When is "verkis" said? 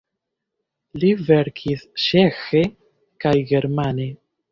1.27-1.83